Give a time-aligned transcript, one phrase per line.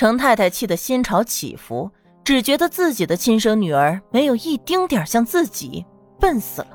[0.00, 1.90] 程太太气得心潮起伏，
[2.24, 5.84] 只觉得自己的亲生女儿没有一丁点像自己，
[6.18, 6.68] 笨死了。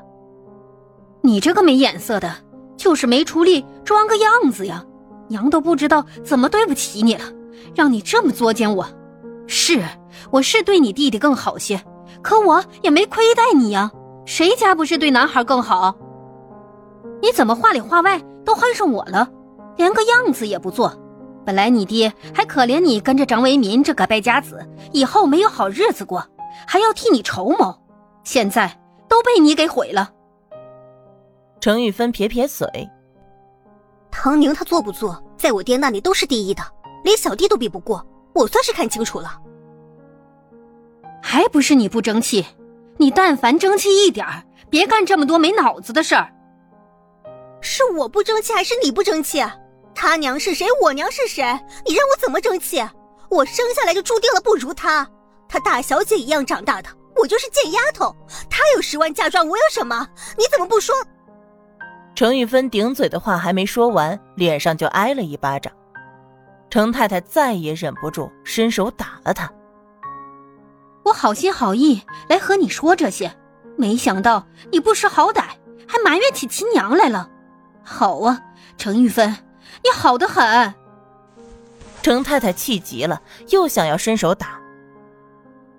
[1.23, 2.31] 你这个没眼色的，
[2.77, 4.85] 就是没出力装个样子呀！
[5.27, 7.23] 娘都不知道怎么对不起你了，
[7.73, 8.85] 让你这么作践我。
[9.47, 9.83] 是，
[10.29, 11.81] 我是对你弟弟更好些，
[12.21, 13.91] 可我也没亏待你呀。
[14.27, 15.97] 谁家不是对男孩更好？
[17.23, 19.27] 你怎么话里话外都恨上我了？
[19.77, 20.95] 连个样子也不做。
[21.45, 26.25] 本来你爹还可怜你跟着张为民这个败家子，以后没有好日子过，
[26.67, 27.79] 还要替你筹谋。
[28.23, 30.11] 现在都被你给毁了。
[31.59, 32.67] 程玉芬撇撇嘴
[34.09, 36.63] ：“唐宁他做不做，在我爹那里都是第一的，
[37.03, 38.05] 连小弟都比不过。
[38.33, 39.39] 我算是看清楚了，
[41.21, 42.45] 还不是你不争气？
[42.97, 44.25] 你但凡争气一点
[44.69, 46.31] 别干这么多没脑子的事儿。
[47.61, 49.43] 是我不争气，还是你不争气？”
[49.95, 50.67] 他娘是谁？
[50.81, 51.41] 我娘是谁？
[51.85, 52.85] 你让我怎么争气？
[53.29, 55.09] 我生下来就注定了不如他，
[55.47, 58.15] 他大小姐一样长大的，我就是贱丫头。
[58.49, 60.07] 他有十万嫁妆，我有什么？
[60.37, 60.93] 你怎么不说？
[62.13, 65.73] 程玉芬顶嘴的话还没说完，脸上就挨了一巴掌。
[66.69, 69.51] 程太太再也忍不住，伸手打了她。
[71.03, 73.35] 我好心好意来和你说这些，
[73.77, 75.43] 没想到你不识好歹，
[75.87, 77.29] 还埋怨起亲娘来了。
[77.83, 78.41] 好啊，
[78.77, 79.35] 程玉芬。
[79.83, 80.73] 你好的很，
[82.01, 84.59] 程太太气急了，又想要伸手打。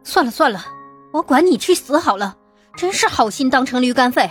[0.04, 0.64] 算了算了，
[1.12, 2.36] 我管你去死好了！
[2.76, 4.30] 真是好心当成驴肝肺，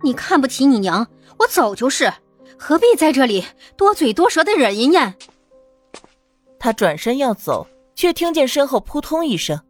[0.00, 1.06] 你看不起你娘，
[1.38, 2.12] 我走就是，
[2.58, 3.44] 何必在这里
[3.76, 5.14] 多嘴多舌的惹人厌？
[6.58, 9.60] 他转身要走，却听见身后扑通一声。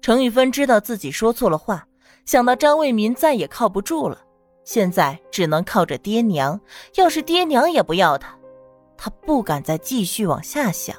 [0.00, 1.86] 程玉芬知道自己说错了话，
[2.24, 4.18] 想到张卫民再也靠不住了，
[4.68, 6.60] 现在只能靠着爹娘。
[6.96, 8.36] 要是爹娘也不要他。
[8.98, 10.94] 他不敢再继续往下想，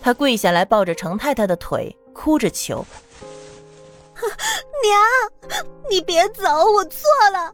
[0.00, 2.82] 他跪下来抱着程太太的腿，哭着求
[4.82, 6.42] ：“娘，你别走，
[6.72, 7.52] 我错了，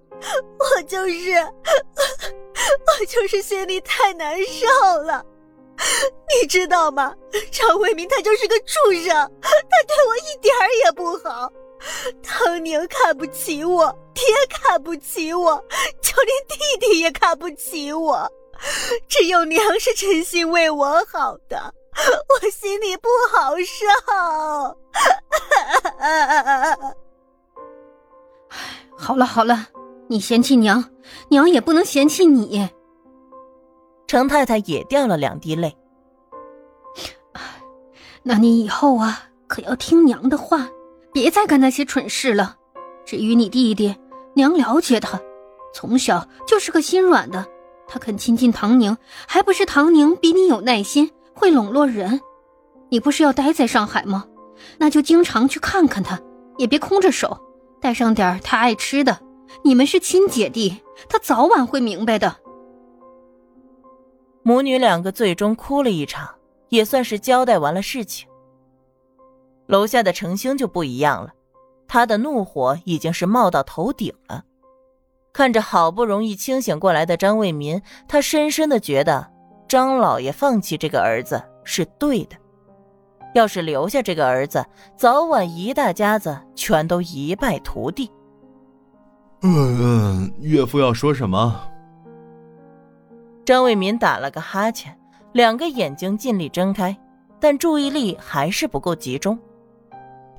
[0.59, 5.26] 我就是，我就是心里太难受了，
[6.41, 7.12] 你知道吗？
[7.50, 9.09] 常卫民他就是个畜生，
[9.41, 9.50] 他
[9.88, 11.50] 对我一点儿也不好，
[12.22, 15.62] 唐宁看不起我，爹看不起我，
[16.00, 18.31] 就连弟弟也看不起我。”
[19.06, 21.75] 只有娘是真心为我好的，
[22.28, 23.86] 我心里不好受。
[28.97, 29.66] 好了好了，
[30.09, 30.82] 你嫌弃娘，
[31.28, 32.66] 娘也不能嫌弃你。
[34.06, 35.76] 程太太也掉了两滴泪。
[38.22, 40.66] 那你以后啊，可要听娘的话，
[41.16, 42.56] 别再干那些蠢事了。
[43.06, 43.97] 至于你弟弟，
[44.34, 45.19] 娘了解他，
[45.72, 47.47] 从小就是个心软的。
[47.88, 48.94] 他肯亲近唐宁，
[49.27, 52.21] 还不是唐宁比你有耐心，会笼络人。
[52.91, 54.27] 你不是要待在上海吗？
[54.77, 56.21] 那就经常去看看他，
[56.59, 57.41] 也别空着手，
[57.81, 59.19] 带上点他爱吃的。
[59.65, 62.37] 你们是亲姐弟，他早晚会明白的。
[64.43, 66.28] 母女两个最终哭了一场，
[66.69, 68.28] 也算是交代完了事情。
[69.66, 71.32] 楼下的程星就不一样了，
[71.88, 74.44] 他的怒火已经是冒到头顶了。
[75.32, 79.31] 看着好不容易清醒过来的张卫民，他深深的觉得
[79.69, 82.37] 张老爷放弃这个儿子是对的。
[83.34, 84.65] 要是留下这个儿子，
[84.97, 88.10] 早晚一大家子全都一败涂地。
[89.43, 91.60] 嗯嗯，岳父要说什么？
[93.44, 94.98] 张卫民打了个哈欠，
[95.33, 96.97] 两个眼睛尽力睁开，
[97.38, 99.38] 但注意力还是不够集中。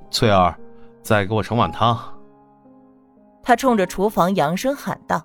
[0.09, 0.57] 翠儿，
[1.01, 1.97] 再给我盛碗汤。
[3.43, 5.21] 他冲着厨房扬声喊道：“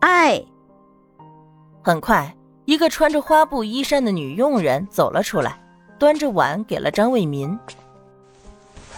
[0.00, 0.42] 哎！”
[1.82, 5.58] 很快，一个穿着花布衣衫的女佣人走了出来，
[5.98, 7.58] 端着碗给了张卫民。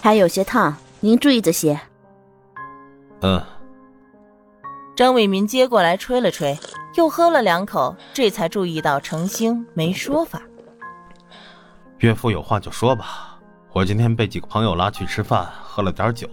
[0.03, 1.79] 还有些烫，您注意着些。
[3.21, 3.43] 嗯。
[4.97, 6.59] 张卫民接过来吹了吹，
[6.97, 10.43] 又喝了两口，这才注意到程星没说法。
[11.99, 13.30] 岳父有话就说吧，
[13.81, 16.29] 我今天被几个朋友拉去吃饭，喝了点酒。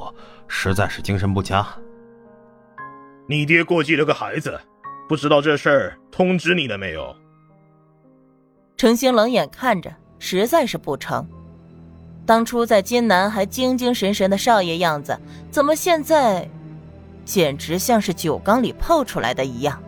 [0.49, 1.65] 实在是精神不佳。
[3.25, 4.59] 你爹过继了个孩子，
[5.07, 7.15] 不知道这事儿通知你了没有？
[8.75, 9.89] 程星冷眼看着，
[10.19, 11.25] 实在是不成。
[12.25, 15.17] 当初在金南还精精神神的少爷样子，
[15.50, 16.45] 怎么现在，
[17.23, 19.81] 简直像是酒缸里泡出来的一样，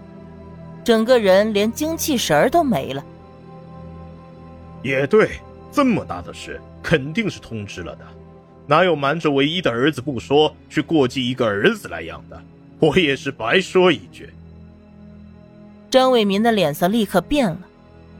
[0.81, 3.03] 整个人连精气神儿都没了。
[4.81, 5.41] 也对，
[5.73, 8.05] 这么大的事，肯定是通知了的。
[8.67, 12.41] 哪有瞒着唯一的儿子不说，去过继一个儿子来养的？
[12.79, 14.29] 我也是白说一句。
[15.89, 17.59] 张伟民的脸色立刻变了，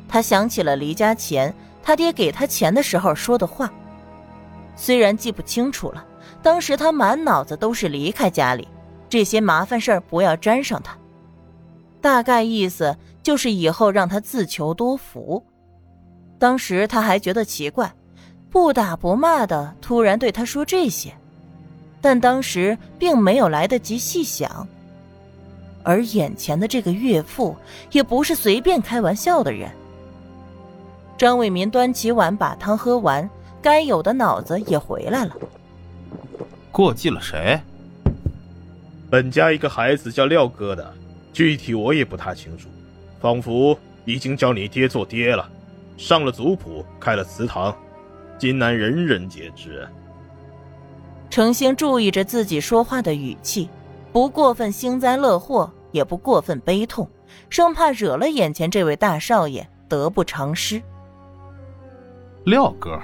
[0.07, 1.53] 他想起了离家前
[1.83, 3.71] 他爹给他钱的时候说的话，
[4.75, 6.03] 虽然记不清楚了，
[6.41, 8.67] 当时他满脑子都是离开家里，
[9.07, 10.97] 这些麻烦事儿不要沾上他。
[12.01, 15.45] 大概意思就是以后让他自求多福。
[16.39, 17.94] 当时他还觉得奇怪，
[18.51, 21.13] 不打不骂的突然对他说这些，
[22.01, 24.68] 但当时并没有来得及细想。
[25.84, 27.56] 而眼前的这个岳父
[27.92, 29.69] 也不是随便开玩笑的人。
[31.18, 33.30] 张伟民端起碗把汤喝完，
[33.62, 35.36] 该有的脑子也回来了。
[36.72, 37.60] 过继了谁？
[39.10, 40.94] 本家一个孩子叫廖哥的。
[41.31, 42.68] 具体我也不太清楚，
[43.22, 45.48] 仿佛已经叫你爹做爹了，
[45.95, 47.74] 上了族谱，开了祠堂，
[48.39, 49.86] 今南人人皆知。
[51.30, 53.69] 程兴注意着自己说话的语气，
[54.13, 57.07] 不过分幸灾乐祸，也不过分悲痛，
[57.50, 60.81] 生怕惹了眼前这位大少爷得不偿失。
[62.45, 62.97] 廖哥，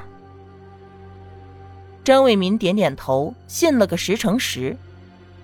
[2.01, 4.75] 张伟民点点头，信了个十成十。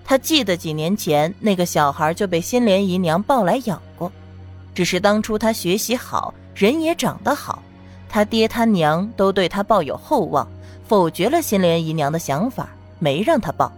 [0.04, 4.10] 他记得几年前那个小孩就被新莲姨娘抱来养过，
[4.74, 7.61] 只是当初他学习好，人也长得好，
[8.12, 10.46] 他爹他娘都对他抱有厚望，
[10.86, 12.68] 否决了新莲姨娘的想法，
[12.98, 13.72] 没让他抱。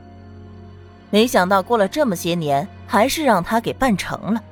[1.08, 4.42] 没想到过了这么些年，还是让他给办成了。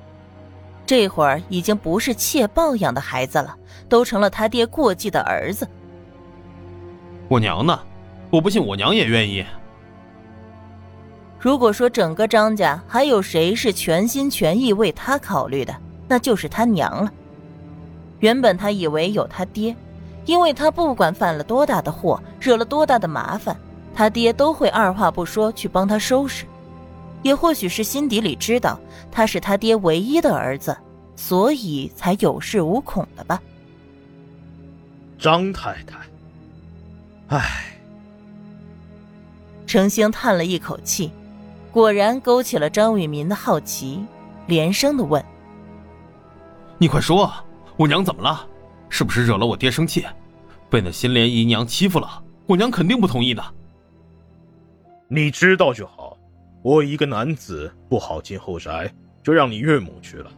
[0.86, 3.56] 这会儿已经不是妾抱养的孩子了，
[3.88, 5.66] 都成了他爹过继的儿子。
[7.26, 7.76] 我娘呢？
[8.30, 9.44] 我不信我娘也愿意。
[11.40, 15.74] 如果说整个张家还有谁是全心全意为他考虑的，
[16.06, 17.12] 那就是他娘了。
[18.22, 19.74] 原本他以为有他爹，
[20.26, 23.56] 因为他不管犯了多大的祸，惹了多大的麻烦，
[23.92, 26.46] 他爹都会二话不说去帮他收拾。
[27.22, 28.78] 也或许是心底里知道
[29.10, 30.76] 他是他爹唯一的儿子，
[31.16, 33.42] 所以才有恃无恐的吧。
[35.18, 35.98] 张太太，
[37.36, 37.74] 唉，
[39.66, 41.10] 程兴叹了一口气。
[41.72, 44.04] 果然勾起了张伟民的好奇，
[44.46, 45.24] 连声的问
[46.78, 47.32] ：“你快说，
[47.82, 48.46] 我娘怎么了？
[48.88, 50.04] 是不是惹了我爹生气，
[50.70, 52.22] 被那新莲姨娘欺负了？
[52.46, 53.44] 我娘肯定不同意的。”
[55.10, 56.16] 你知道就好。
[56.62, 58.88] 我一个男子不好进后宅，
[59.20, 60.30] 就让你岳母去了。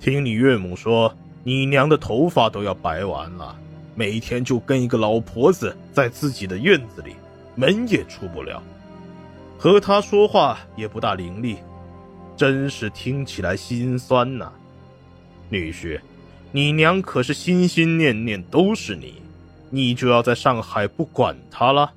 [0.00, 1.14] 听你岳母说，
[1.44, 3.56] 你娘的头发都要白完了，
[3.94, 7.14] 每天就跟一个老婆子在自己的院子里，
[7.54, 8.60] 门也出不了。
[9.56, 11.58] 和她说话也不大伶俐，
[12.36, 14.52] 真是听起来心酸呐。
[15.48, 16.00] 女婿，
[16.50, 19.14] 你娘可是心心念念都是你，
[19.68, 21.92] 你就要在上海不管她了？